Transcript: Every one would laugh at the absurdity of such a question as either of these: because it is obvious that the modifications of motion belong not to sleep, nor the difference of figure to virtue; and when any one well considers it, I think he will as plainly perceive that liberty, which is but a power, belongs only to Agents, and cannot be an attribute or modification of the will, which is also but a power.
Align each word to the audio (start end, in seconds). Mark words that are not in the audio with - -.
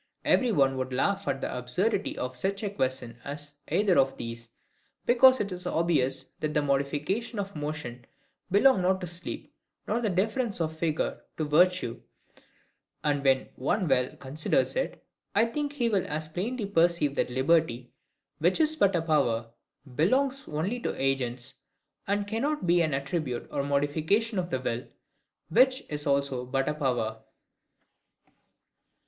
Every 0.25 0.51
one 0.51 0.77
would 0.77 0.91
laugh 0.91 1.27
at 1.27 1.41
the 1.41 1.55
absurdity 1.55 2.17
of 2.17 2.35
such 2.35 2.63
a 2.63 2.71
question 2.71 3.19
as 3.23 3.59
either 3.67 3.99
of 3.99 4.17
these: 4.17 4.49
because 5.05 5.39
it 5.39 5.51
is 5.51 5.67
obvious 5.67 6.23
that 6.39 6.55
the 6.55 6.61
modifications 6.63 7.39
of 7.39 7.55
motion 7.55 8.05
belong 8.49 8.81
not 8.81 8.99
to 9.01 9.05
sleep, 9.05 9.53
nor 9.87 10.01
the 10.01 10.09
difference 10.09 10.59
of 10.59 10.75
figure 10.75 11.21
to 11.37 11.45
virtue; 11.45 12.01
and 13.03 13.23
when 13.23 13.37
any 13.41 13.49
one 13.57 13.87
well 13.87 14.15
considers 14.15 14.75
it, 14.75 15.05
I 15.35 15.45
think 15.45 15.73
he 15.73 15.87
will 15.87 16.07
as 16.07 16.27
plainly 16.27 16.65
perceive 16.65 17.13
that 17.13 17.29
liberty, 17.29 17.93
which 18.39 18.59
is 18.59 18.75
but 18.75 18.95
a 18.95 19.03
power, 19.03 19.51
belongs 19.95 20.45
only 20.47 20.79
to 20.79 20.99
Agents, 20.99 21.53
and 22.07 22.25
cannot 22.25 22.65
be 22.65 22.81
an 22.81 22.95
attribute 22.95 23.47
or 23.51 23.61
modification 23.61 24.39
of 24.39 24.49
the 24.49 24.59
will, 24.59 24.87
which 25.49 25.83
is 25.89 26.07
also 26.07 26.43
but 26.43 26.67
a 26.67 26.73
power. 26.73 27.19